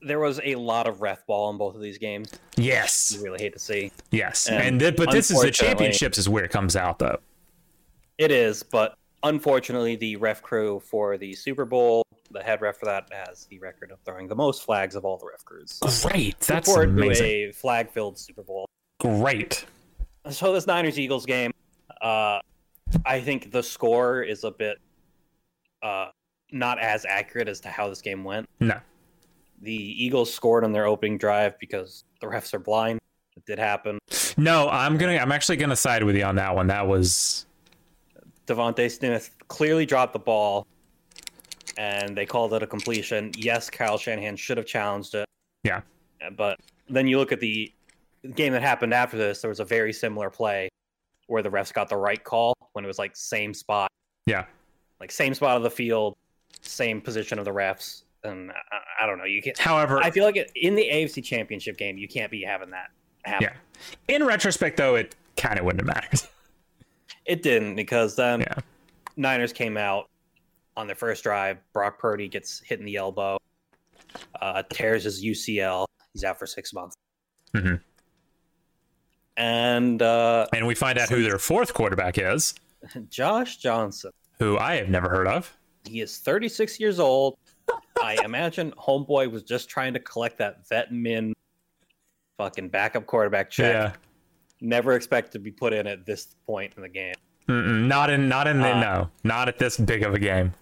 [0.01, 2.33] There was a lot of ref ball in both of these games.
[2.57, 3.13] Yes.
[3.17, 3.91] You really hate to see.
[4.13, 4.47] Yes.
[4.49, 7.19] and And, th- but this is the championships is where it comes out though.
[8.19, 12.87] It is, but unfortunately, the ref crew for the Super Bowl, the head ref for
[12.87, 15.79] that, has the record of throwing the most flags of all the ref crews.
[16.03, 16.39] Great.
[16.41, 17.27] That's to amazing.
[17.27, 18.67] a flag-filled Super Bowl.
[19.01, 19.65] Great.
[20.31, 21.53] So this Niners Eagles game,
[22.03, 22.41] uh,
[23.05, 24.79] I think the score is a bit
[25.83, 26.09] uh,
[26.51, 28.49] not as accurate as to how this game went.
[28.61, 28.79] No.
[29.63, 33.01] The Eagles scored on their opening drive because the refs are blind.
[33.37, 33.99] It did happen.
[34.37, 36.69] No, I'm gonna I'm actually gonna side with you on that one.
[36.69, 37.47] That was
[38.49, 40.67] DeVonta Smith clearly dropped the ball,
[41.77, 43.31] and they called it a completion.
[43.37, 45.27] Yes, Kyle Shanahan should have challenged it.
[45.65, 45.83] Yeah.
[46.37, 46.59] But
[46.89, 47.73] then you look at the
[48.35, 50.69] game that happened after this, there was a very similar play
[51.27, 53.91] where the refs got the right call when it was like same spot,
[54.27, 54.47] yeah.
[54.99, 56.17] like same spot of the field,
[56.63, 58.03] same position of the refs.
[58.25, 59.25] And I, I don't know.
[59.25, 59.57] You can't.
[59.59, 62.91] However, I feel like it, in the AFC Championship game, you can't be having that
[63.25, 63.51] happen.
[63.53, 64.15] Yeah.
[64.15, 66.21] in retrospect though, it kind of wouldn't have mattered.
[67.29, 68.55] It didn't because then yeah.
[69.17, 70.09] Niners came out
[70.77, 71.59] on their first drive.
[71.73, 73.39] Brock Purdy gets hit in the elbow,
[74.41, 75.87] uh, tears his UCL.
[76.15, 76.97] He's out for six months.
[77.55, 77.81] Mhm.
[79.37, 82.55] And uh, And we find out who their fourth quarterback is,
[83.11, 85.55] Josh Johnson, who I have never heard of.
[85.85, 87.39] he is 36 years old.
[88.03, 91.35] I imagine Homeboy was just trying to collect that vet min
[92.39, 93.75] fucking backup quarterback check.
[93.75, 93.93] Yeah.
[94.61, 97.15] Never expect to be put in at this point in the game.
[97.49, 99.11] Mm-mm, not in not in the Uh, no.
[99.25, 100.53] Not at this big of a game.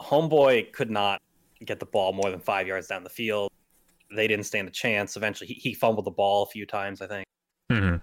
[0.00, 1.20] Homeboy could not
[1.64, 3.50] get the ball more than five yards down the field.
[4.14, 5.16] They didn't stand a chance.
[5.16, 7.26] Eventually, he, he fumbled the ball a few times, I think,
[7.70, 7.96] Mm-hmm.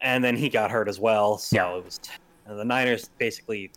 [0.00, 1.38] and then he got hurt as well.
[1.38, 1.76] So Yeah.
[1.78, 2.00] it was
[2.46, 3.70] the Niners basically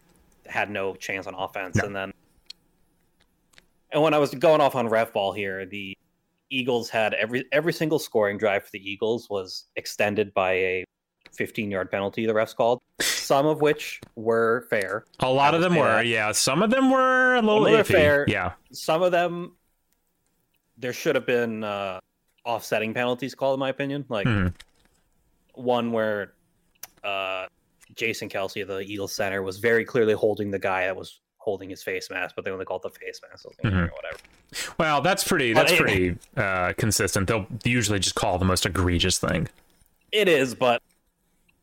[0.46, 1.76] had no chance on offense.
[1.78, 1.86] No.
[1.86, 2.14] And then,
[3.92, 5.96] and when I was going off on ref ball here, the
[6.54, 10.84] Eagles had every every single scoring drive for the Eagles was extended by a
[11.32, 12.80] 15 yard penalty the refs called.
[13.02, 15.06] Some of which were fair.
[15.22, 16.32] A lot of them were, yeah.
[16.32, 17.88] Some of them were a little Some of them are iffy.
[17.88, 18.26] fair.
[18.28, 18.52] Yeah.
[18.72, 19.56] some of them
[20.78, 22.00] there should have been uh,
[22.46, 24.54] offsetting penalties called in my opinion like Mhm.
[25.54, 26.34] one where
[27.04, 27.46] uh,
[27.96, 31.84] jason kelce the eagles center was very clearly holding the guy that was holding his
[31.84, 33.92] face mask but they only called the face mask so I was like, Mhm.
[33.94, 34.18] Whatever
[34.78, 35.54] Well, that's pretty.
[35.54, 37.28] That's pretty uh, consistent.
[37.28, 39.48] They'll usually just call the most egregious thing.
[40.12, 40.82] it is but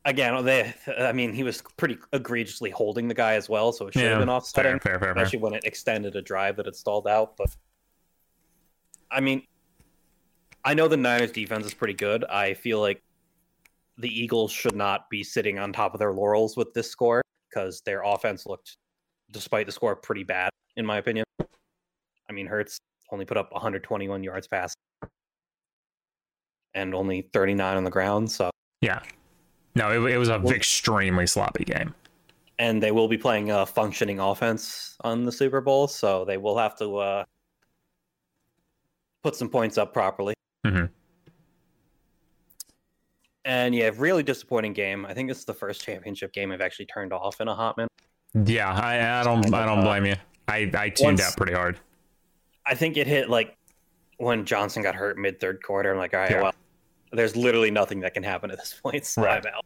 [0.03, 3.93] again they i mean he was pretty egregiously holding the guy as well so it
[3.93, 5.23] should Yeah, have been Fair, offsetting fair, fair, fair.
[5.23, 7.37] especially when it extended a drive that had stalled out.
[7.37, 7.55] But
[9.11, 9.43] I mean,
[10.65, 12.23] I know the Niners defense is pretty good.
[12.25, 13.01] I feel like
[13.97, 17.81] the Eagles should not be sitting on top of their laurels with this score because
[17.81, 18.77] their offense looked,
[19.31, 21.25] despite the score, pretty bad in my opinion.
[22.31, 22.79] I mean, Hurts
[23.11, 24.73] only put up 121 yards pass
[26.73, 28.31] and only 39 on the ground.
[28.31, 29.01] So, Yeah.
[29.75, 31.93] No, it, it was a Well- extremely sloppy game.
[32.57, 36.57] and they will be playing a functioning offense on the Super Bowl, so they will
[36.57, 37.23] have to uh,
[39.23, 40.33] put some points up properly.
[40.65, 40.89] Mhm.
[43.45, 45.05] And yeah, really disappointing game.
[45.07, 47.75] I think this is the first championship game I've actually turned off in a hot
[47.77, 47.89] minute.
[48.35, 49.51] Yeah, I, I don't.
[49.53, 50.15] I don't blame you.
[50.47, 51.79] I, I tuned once- out pretty hard.
[52.71, 53.57] I think it hit like
[54.17, 55.91] when Johnson got hurt mid third quarter.
[55.91, 56.41] I'm like, all right, Yeah.
[56.41, 56.53] well,
[57.11, 59.05] there's literally nothing that can happen at this point.
[59.05, 59.45] So Right.
[59.45, 59.65] I'm out.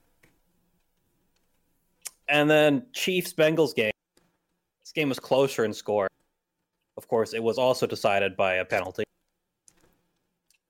[2.27, 3.91] And then Chiefs Bengals game.
[4.83, 6.07] This game was closer in score.
[6.97, 9.03] Of course, it was also decided by a penalty.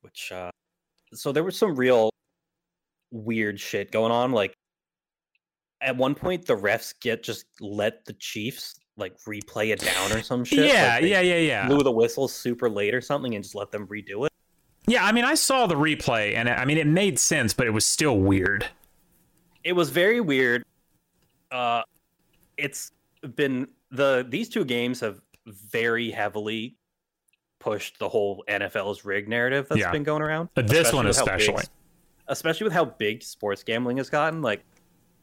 [0.02, 0.52] which uh,
[1.13, 2.10] so there was some real
[3.12, 4.32] weird shit going on.
[4.34, 4.54] Like
[5.82, 10.21] at one point, the refs get just let the Chiefs like replay it down or
[10.21, 10.67] some shit.
[10.71, 11.67] yeah, like, yeah, yeah, yeah.
[11.67, 14.31] Blew the whistle super late or something and just let them redo it.
[14.88, 17.71] Yeah, I mean, I saw the replay, and I mean, it made sense, but it
[17.71, 18.67] was still weird.
[19.63, 20.63] It was very weird.
[21.51, 21.81] Uh,
[22.58, 22.91] it's
[23.36, 26.75] been the these two games have very heavily
[27.60, 29.91] pushed the whole NFL's rig narrative that's Yeah.
[29.91, 30.49] been going around.
[30.53, 31.63] But This one with how big- especially.
[32.27, 34.41] especially with how big sports gambling has gotten.
[34.43, 34.63] Like,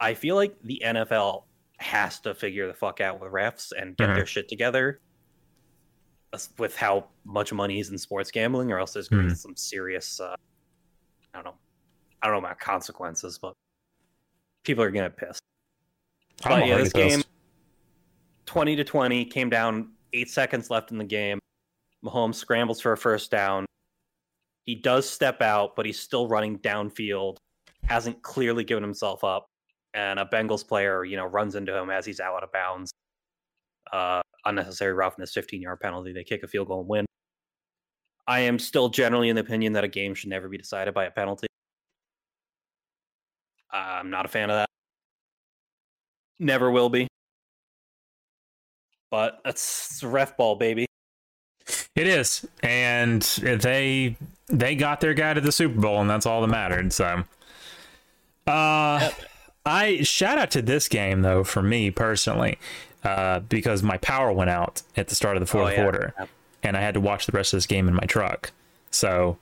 [0.00, 1.44] I feel like the NFL
[1.82, 4.14] has to figure the fuck out with refs and get Mhm.
[4.16, 5.00] their shit together
[6.58, 9.54] with how much money is in sports gambling, or else there's going to be some
[9.54, 10.34] serious, uh,
[11.34, 11.58] I don't know,
[12.22, 13.52] I don't know about consequences, but
[14.64, 15.38] people are going to piss.
[16.42, 17.22] But yeah, this game,
[18.46, 21.38] 20 to 20, came down eight seconds left in the game.
[22.04, 23.66] Mahomes scrambles for a first down.
[24.64, 27.36] He does step out, but he's still running downfield.
[27.84, 29.46] Hasn't clearly given himself up,
[29.94, 32.90] and a Bengals player, you know, runs into him as he's out of bounds.
[33.92, 36.12] Uh, unnecessary roughness, 15-yard penalty.
[36.12, 37.06] They kick a field goal and win.
[38.26, 41.04] I am still generally in the opinion that a game should never be decided by
[41.04, 41.46] a penalty.
[43.70, 44.68] I'm not a fan of that.
[46.38, 47.08] Never will be.
[49.10, 50.86] But that's it's ref ball, baby.
[51.94, 54.16] It is, and they
[54.48, 56.92] they got their guy to the Super Bowl, and that's all that mattered.
[56.92, 57.22] So,
[58.46, 59.10] uh,
[59.64, 62.58] I shout out to this game though for me personally,
[63.04, 65.82] uh, because my power went out at the start of the fourth Oh, yeah.
[65.82, 66.14] quarter,
[66.62, 68.50] and I had to watch the rest of this game in my truck.
[68.90, 69.38] So,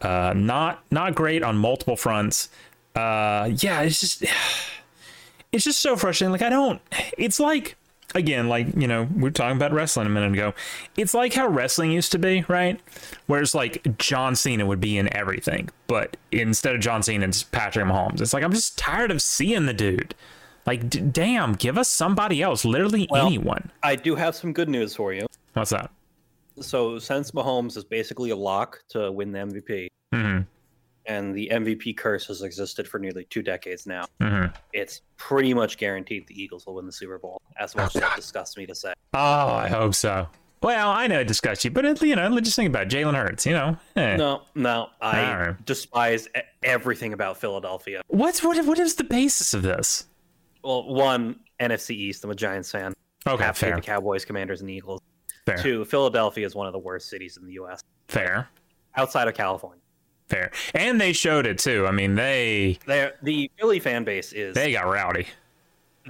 [0.00, 2.48] uh, not not great on multiple fronts.
[2.96, 4.24] Uh, yeah, it's just
[5.52, 6.32] it's just so frustrating.
[6.32, 6.80] Like I don't.
[7.16, 7.76] It's like
[8.14, 10.54] again, like you know, we were talking about wrestling a minute ago.
[10.96, 12.80] It's like how wrestling used to be, right?
[13.26, 17.86] Whereas like John Cena would be in everything, but instead of John Cena, it's Patrick
[17.86, 18.20] Mahomes.
[18.20, 20.14] It's like I'm just tired of seeing the dude.
[20.66, 22.64] Like, d- damn, give us somebody else.
[22.66, 23.70] Literally Well- anyone.
[23.82, 25.26] I do have some good news for you.
[25.54, 25.90] What's that?
[26.60, 30.40] So since Mahomes is basically a lock to win the MVP, hmm
[31.06, 35.76] and the MVP curse has existed for nearly two decades now, hmm it's pretty much
[35.78, 37.40] guaranteed the Eagles will win the Super Bowl.
[37.58, 38.10] As much as God.
[38.10, 38.92] that disgusts me to say.
[39.14, 40.28] Oh, I hope so.
[40.62, 42.90] Well, I know it disgusts you, but it, you know, just think about it.
[42.90, 43.46] Jalen Hurts.
[43.46, 44.16] You know, eh.
[44.16, 45.64] No, no, I Alright.
[45.66, 46.28] despise
[46.62, 48.02] everything about Philadelphia.
[48.08, 48.62] what's what?
[48.66, 50.04] What is the basis of this?
[50.62, 52.22] Well, one NFC East.
[52.24, 52.92] I'm a Giants fan.
[53.26, 55.00] Okay, hate fair, the Cowboys, Commanders, and Eagles.
[55.46, 57.82] fair, Two, Philadelphia is one of the worst cities in the U.S.
[58.08, 58.48] fair,
[58.96, 59.79] outside of California.
[60.30, 60.50] Fair.
[60.74, 61.86] And they showed it too.
[61.86, 65.26] I mean, they They're, the Philly fan base is they got rowdy.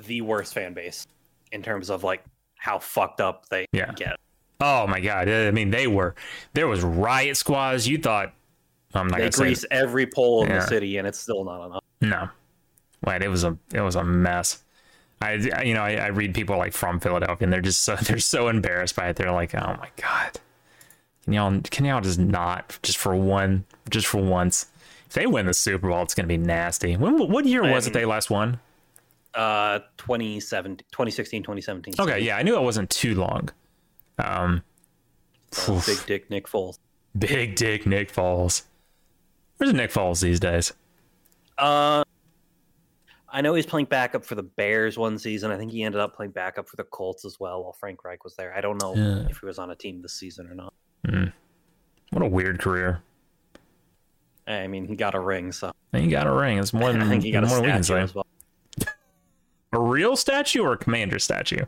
[0.06, 1.06] the worst fan base
[1.52, 2.22] in terms of like
[2.56, 3.92] how fucked up they Yeah.
[3.94, 4.16] get.
[4.60, 5.26] Oh my god!
[5.28, 6.14] I mean, they were
[6.52, 7.88] there was riot squads.
[7.88, 8.32] You thought
[8.92, 10.58] I'm not They grease every pole in Yeah.
[10.60, 11.82] the city, and it's still not enough.
[12.02, 12.28] no.
[13.06, 14.62] Wait, it was a it was a mess.
[15.22, 15.32] I
[15.64, 18.48] you know I, I read people like from Philadelphia and they're just so they're so
[18.48, 19.16] embarrassed by it.
[19.16, 20.38] They're like, oh my god,
[21.30, 24.66] can y'all just not just for one just for once.
[25.06, 26.96] If they win the Super Bowl, it's gonna be nasty.
[26.96, 28.60] When what year was it they last won?
[29.34, 31.94] Uh, 2017, 2016, 2017.
[32.00, 33.48] Okay, yeah, I knew it wasn't too long.
[34.18, 34.62] Um,
[35.86, 36.78] big dick Nick Foles.
[37.18, 38.62] big dick Nick Foles.
[39.56, 40.72] Where's Nick Foles these days?
[41.58, 42.02] Uh,
[43.28, 45.50] I know he's playing backup for the Bears one season.
[45.52, 48.24] I think he ended up playing backup for the Colts as well while Frank Reich
[48.24, 48.52] was there.
[48.56, 49.26] I don't know Yeah.
[49.30, 50.72] if he was on a team this season or not.
[51.02, 53.02] What a weird career.
[54.46, 56.58] I mean, he got a ring, so And he got a ring.
[56.58, 58.26] It's more than I think he got a more than we can statue as well.
[59.72, 61.64] A real statue or a commander statue?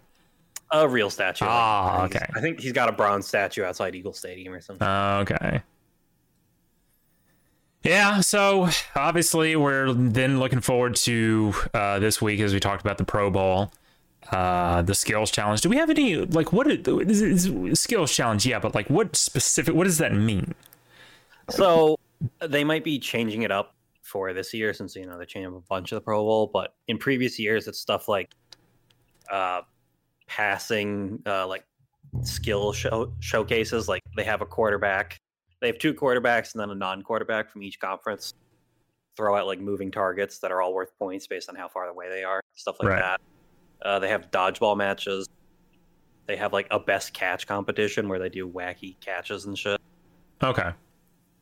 [0.72, 1.44] A real statue.
[1.46, 2.26] Ah, I okay.
[2.34, 4.86] I think he's got a bronze statue outside Eagle Stadium or something.
[4.86, 5.62] Okay.
[7.84, 12.96] Yeah, so obviously we're then looking forward to uh, this week as we talked about
[12.96, 13.72] the Pro Bowl,
[14.30, 15.61] uh, the skills challenge.
[15.61, 18.46] Do we have any like what is, is, is skills challenge?
[18.46, 19.74] Yeah, but like what specific?
[19.74, 20.54] What does that mean?
[21.50, 21.98] So
[22.40, 25.58] they might be changing it up for this year since you know they're changing up
[25.58, 26.50] a bunch of the Pro Bowl.
[26.52, 28.30] But in previous years, it's stuff like
[29.30, 29.62] uh,
[30.26, 31.64] passing, uh, like
[32.22, 33.88] skill show showcases.
[33.88, 35.18] Like they have a quarterback,
[35.61, 38.35] they have two quarterbacks and then a non-quarterback from each conference.
[39.14, 42.08] Throw out like moving targets that are all worth points based on how far away
[42.08, 43.02] they are, stuff like Right.
[43.02, 43.20] that.
[43.84, 45.28] Uh, they have dodgeball matches.
[46.26, 49.80] They have like a best catch competition where they do wacky catches and shit.
[50.42, 50.70] Okay.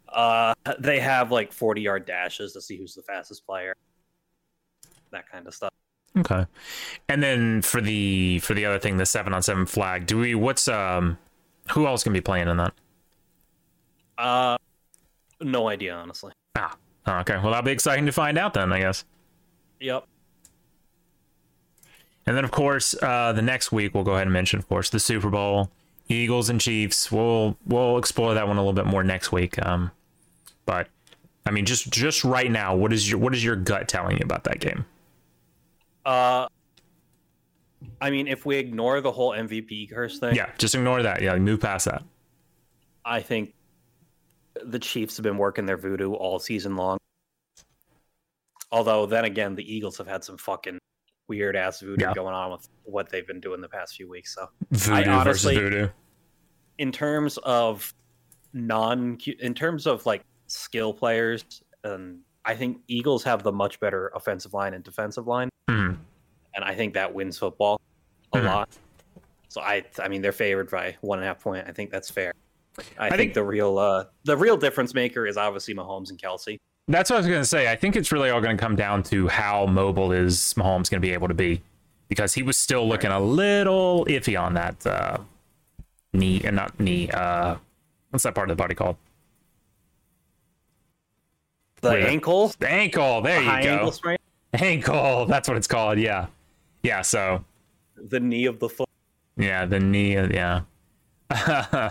[0.09, 3.75] Uh, they have like 40 yard dashes to see who's the fastest player.
[5.13, 5.71] That kind of stuff.
[6.19, 6.47] Okay.
[7.09, 10.35] And then for the for the other thing, the seven on seven flag, do we
[10.35, 11.19] what's um
[11.73, 12.73] who else can be playing in that?
[14.19, 14.57] Uh,
[15.41, 16.33] No idea, honestly.
[16.57, 16.77] Ah,
[17.09, 17.35] okay.
[17.35, 19.05] Well, that'll be exciting to find out then, I guess.
[19.81, 20.05] Yep.
[22.27, 24.91] And then, of course, uh, the next week we'll go ahead and mention, of course,
[24.91, 25.71] the Super Bowl,
[26.09, 27.11] Eagles and Chiefs.
[27.11, 29.65] We'll we'll explore that one a little bit more next week.
[29.65, 29.91] Um,
[30.67, 30.89] but
[31.47, 34.25] I mean, just just right now, what is your what is your gut telling you
[34.25, 34.85] about that game?
[36.05, 36.47] Uh,
[38.01, 41.23] I mean, if we ignore the whole MVP curse thing, Yeah, just ignore that.
[41.23, 42.03] Yeah, move past that.
[43.05, 43.55] I think
[44.63, 46.99] the Chiefs have been working their voodoo all season long.
[48.73, 50.79] Although, then again, the Eagles have had some fucking
[51.31, 52.13] weird ass voodoo Yeah.
[52.13, 54.35] going on with what they've been doing the past few weeks.
[54.35, 55.89] So, Voodoo honestly- versus voodoo.
[56.79, 57.95] in terms of
[58.53, 61.45] non, in terms of like skill players,
[61.85, 65.93] and I think Eagles have the much better offensive line and defensive line, Hmm.
[66.55, 67.81] and I think that wins football
[68.33, 68.45] a Mhm.
[68.45, 68.69] lot.
[69.49, 71.65] So I, I mean, they're favored by one and a half point.
[71.69, 72.33] I think that's fair.
[72.99, 76.59] I, think, think- the real, uh, the real difference maker is obviously Mahomes and Kelce.
[76.91, 77.71] That's what I was going to say.
[77.71, 81.01] I think it's really all going to come down to how mobile is Mahomes going
[81.01, 81.63] to be able to be,
[82.09, 85.19] because he was still looking a little iffy on that uh,
[86.13, 87.09] knee, and not knee.
[87.11, 87.57] Uh,
[88.11, 88.97] what's that part of the body called?
[91.81, 93.23] The Wait, ankle, The ankle.
[93.23, 93.73] There high you go.
[93.75, 94.19] ankle sprain,
[94.53, 95.27] Ankle.
[95.29, 95.99] That's what it's called.
[95.99, 96.27] Yeah.
[96.83, 97.03] Yeah.
[97.03, 97.45] So
[97.97, 98.89] the knee of the foot.
[99.37, 100.17] yeah, the knee.
[100.17, 100.63] Of, yeah.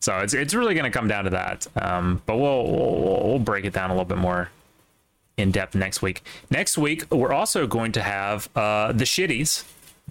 [0.00, 1.66] so it's it's really going to come down to that.
[1.80, 4.50] Um, but we'll, we'll we'll break it down a little bit more
[5.36, 6.22] in depth next week.
[6.50, 9.64] Next week we're also going to have uh, the shitties.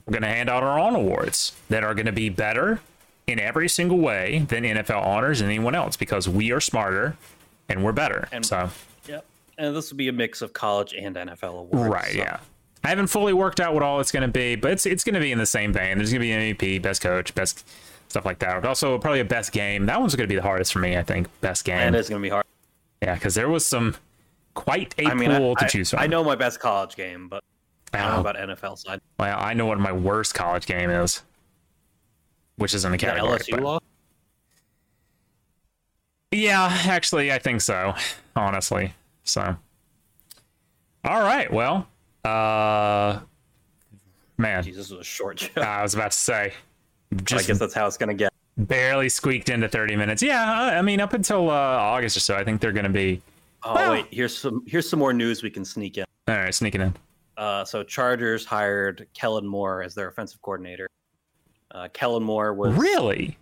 [0.06, 2.80] We're going to hand out our own awards that are going to be better
[3.26, 7.18] in every single way than NFL honors and anyone else because we are smarter
[7.68, 8.28] and we're better.
[8.32, 8.70] And- so
[9.08, 9.26] Yep.
[9.58, 11.90] And this will be a mix of college and NFL awards.
[11.90, 12.12] Right.
[12.12, 12.38] so- Yeah.
[12.84, 15.16] I haven't fully worked out what all it's going to be, but it's it's going
[15.16, 15.98] to be in the same vein.
[15.98, 17.68] There's going to be MVP, best coach, best
[18.10, 18.66] stuff like that.
[18.66, 19.86] Also, probably a best game.
[19.86, 21.28] That one's going to be the hardest for me, I think.
[21.42, 21.78] Best game.
[21.78, 22.46] And it's going to be hard.
[23.02, 23.96] Yeah, because there was some
[24.54, 26.00] quite a I mean, pool I, to I- choose from.
[26.00, 27.44] I know my best college game, but
[27.94, 29.00] I don't know about NFL side.
[29.20, 31.22] well, I know what my worst college game is,
[32.58, 33.38] which isn't a The category.
[33.40, 33.80] LSU but- law.
[36.32, 37.94] Yeah, actually, I think so.
[38.36, 38.94] Honestly,
[39.24, 39.56] so.
[41.06, 41.52] All right.
[41.52, 41.88] Well,
[42.26, 43.20] uh,
[44.38, 45.62] man, Jesus, was a short show.
[45.62, 46.54] I was about to say,
[47.12, 48.32] I guess that's how it's going to get.
[48.58, 50.22] barely squeaked into 30 minutes.
[50.22, 53.22] Yeah, I mean, up until uh, August or so, I think they're going to be.
[53.64, 56.06] Oh Well- wait, here's some here's some more news we can sneak in.
[56.28, 56.94] All right, sneaking in.
[57.38, 60.88] Uh, so Chargers hired Kellen Moore as their offensive coordinator.
[61.72, 63.38] Uh, Kellen Moore was Really?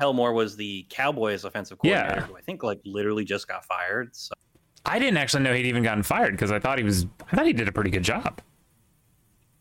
[0.00, 2.02] Kellen Moore was the Cowboys offensive Yeah.
[2.02, 4.14] coordinator, who I think like literally just got fired.
[4.14, 4.34] So
[4.84, 7.06] I didn't actually know he'd even gotten fired because I thought he was.
[7.32, 8.40] I thought he did a pretty good job.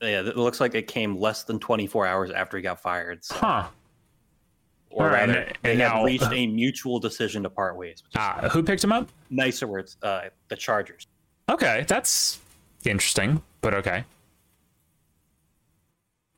[0.01, 3.23] Yeah, it looks like it came less than 24 hours after he got fired.
[3.23, 3.67] So, Huh.
[4.91, 8.03] or All right, rather, and- they and had reached a mutual decision to part ways.
[8.15, 9.09] Uh, who picked him up?
[9.29, 9.97] nicer words.
[10.01, 11.05] Uh, the Chargers.
[11.49, 12.39] Okay, that's
[12.85, 14.03] interesting, but okay.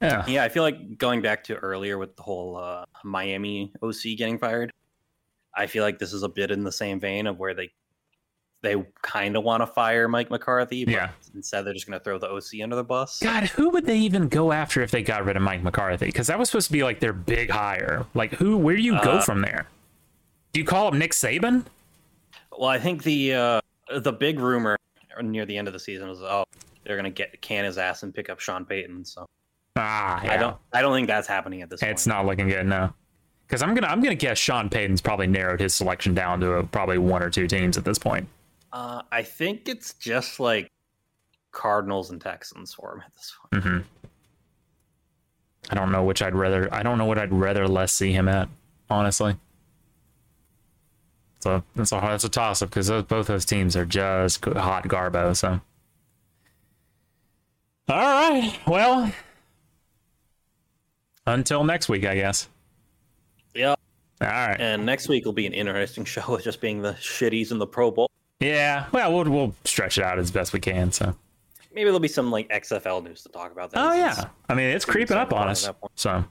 [0.01, 0.25] Yeah.
[0.27, 4.39] Yeah, I feel like going back to earlier with the whole uh, Miami OC getting
[4.39, 4.71] fired.
[5.55, 7.71] I feel like this is a bit in the same vein of where they
[8.61, 11.09] they kind of want to fire Mike McCarthy, but Yeah.
[11.33, 13.19] instead they're just going to throw the OC under the bus.
[13.19, 16.05] God, who would they even go after if they got rid of Mike McCarthy?
[16.05, 18.05] Because that was supposed to be like their big hire.
[18.13, 18.57] Like, who?
[18.57, 19.67] Where do you go Uh, from there?
[20.53, 21.65] Do you call up Nick Saban?
[22.57, 23.61] Well, I think the uh,
[23.99, 24.77] the big rumor
[25.21, 26.45] near the end of the season was oh
[26.83, 29.05] they're going to get can his ass and pick up Sean Payton.
[29.05, 29.25] So
[29.75, 30.33] Ah, yeah.
[30.33, 31.91] I don't I don't think that's happening at this point.
[31.91, 32.15] It's point.
[32.17, 32.93] not looking good, no.
[33.47, 36.63] Because I'm gonna I'm gonna guess Sean Payton's probably narrowed his selection down to a,
[36.63, 38.27] probably one or two teams at this point.
[38.73, 40.67] Uh, I think it's just like
[41.51, 43.63] Cardinals and Texans for him at this point.
[43.63, 43.77] hmm
[45.69, 46.73] I don't know which I'd rather.
[46.73, 48.49] I don't know what I'd rather less see him at,
[48.89, 49.35] honestly.
[51.39, 55.35] So that's a that's a toss up because both those teams are just hot garbo.
[55.35, 55.61] So,
[57.89, 59.11] all right, well,
[61.27, 62.47] until next week, I guess.
[63.53, 63.75] Yeah.
[64.21, 64.57] All right.
[64.59, 67.67] And next week will be an interesting show with just being the shitties in the
[67.67, 68.09] Pro Bowl.
[68.41, 68.87] Yeah.
[68.91, 70.91] Well, we'll we'll stretch it out as best we can.
[70.91, 71.15] So.
[71.73, 73.71] Maybe there'll be some like XFL news to talk about.
[73.71, 75.69] Then Oh yeah, I mean it's creeping up on us.
[75.95, 76.23] So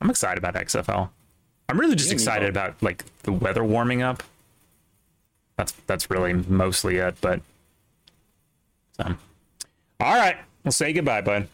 [0.00, 1.08] I'm excited about XFL.
[1.68, 4.22] I'm really just excited about like the weather warming up.
[5.56, 7.16] That's that's really mostly it.
[7.22, 7.40] But
[8.98, 9.14] so,
[10.00, 11.48] all right, we'll say goodbye, bud.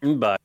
[0.00, 0.40] But